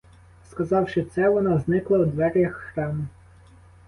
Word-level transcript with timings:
Сказавши 0.49 1.03
це, 1.03 1.29
вона 1.29 1.57
зникла 1.59 1.99
у 1.99 2.05
дверях 2.05 2.53
храму. 2.55 3.05